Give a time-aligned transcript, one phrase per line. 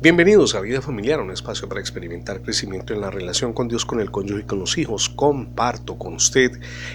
[0.00, 3.98] Bienvenidos a Vida Familiar, un espacio para experimentar crecimiento en la relación con Dios, con
[3.98, 5.08] el cónyuge y con los hijos.
[5.08, 6.52] Comparto con usted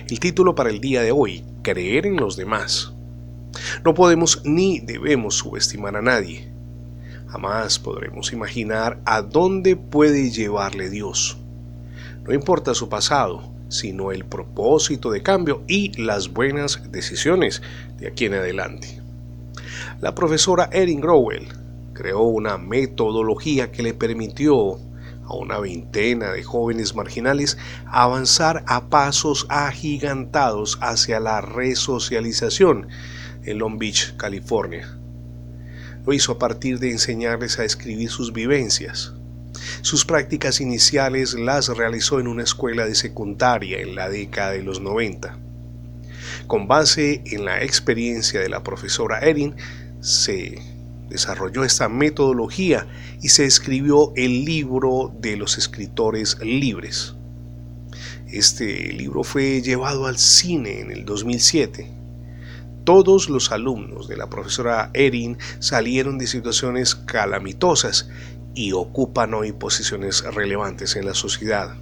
[0.09, 2.94] el título para el día de hoy, Creer en los demás.
[3.84, 6.50] No podemos ni debemos subestimar a nadie.
[7.28, 11.38] Jamás podremos imaginar a dónde puede llevarle Dios.
[12.24, 17.62] No importa su pasado, sino el propósito de cambio y las buenas decisiones
[17.98, 19.02] de aquí en adelante.
[19.99, 21.62] La profesora Erin Growell
[21.94, 24.80] creó una metodología que le permitió
[25.26, 32.88] a una veintena de jóvenes marginales avanzar a pasos agigantados hacia la resocialización
[33.44, 34.98] en Long Beach, California.
[36.05, 39.13] Lo hizo a partir de enseñarles a escribir sus vivencias.
[39.82, 44.82] Sus prácticas iniciales las realizó en una escuela de secundaria en la década de los
[44.82, 45.38] 90.
[46.48, 49.55] Con base en la experiencia de la profesora Erin,
[50.02, 50.60] se
[51.13, 52.88] desarrolló esta metodología
[53.21, 57.13] y se escribió el libro de los escritores libres.
[58.27, 61.88] Este libro fue llevado al cine en el 2007.
[62.84, 68.09] Todos los alumnos de la profesora Erin salieron de situaciones calamitosas
[68.55, 71.75] y ocupan hoy posiciones relevantes en la sociedad.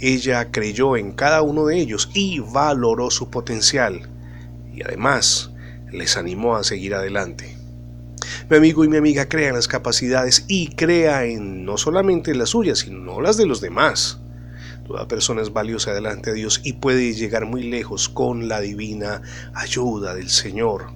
[0.00, 4.08] Ella creyó en cada uno de ellos y valoró su potencial
[4.74, 5.50] y además
[5.92, 7.61] les animó a seguir adelante.
[8.48, 12.50] Mi amigo y mi amiga crea en las capacidades y crea en no solamente las
[12.50, 14.18] suyas, sino las de los demás.
[14.86, 19.22] Toda persona es valiosa delante de Dios y puede llegar muy lejos con la divina
[19.54, 20.86] ayuda del Señor.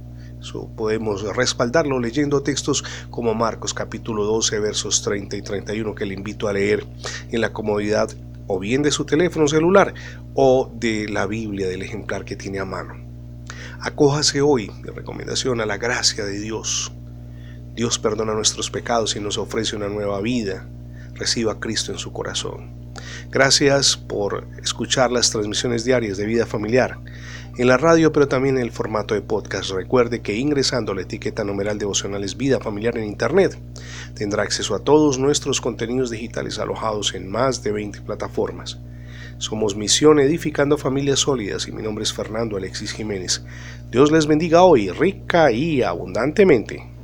[0.41, 6.14] Eso podemos respaldarlo leyendo textos como Marcos capítulo 12 versos 30 y 31 que le
[6.14, 6.84] invito a leer
[7.31, 8.11] en la comodidad
[8.47, 9.95] o bien de su teléfono celular
[10.34, 12.95] o de la Biblia del ejemplar que tiene a mano.
[13.81, 16.92] Acójase hoy de recomendación a la gracia de Dios
[17.77, 20.66] Dios perdona nuestros pecados y nos ofrece una nueva vida.
[21.12, 22.70] Reciba a Cristo en su corazón.
[23.30, 26.98] Gracias por escuchar las transmisiones diarias de vida familiar
[27.58, 29.73] en la radio, pero también en el formato de podcast.
[29.73, 33.58] Recuerde que ingresando la etiqueta numeral devocionales Vida Familiar en Internet,
[34.14, 38.78] tendrá acceso a todos nuestros contenidos digitales alojados en más de 20 plataformas.
[39.36, 43.45] Somos Misión Edificando Familias Sólidas y mi nombre es Fernando Alexis Jiménez.
[43.90, 46.95] Dios les bendiga hoy rica y abundantemente.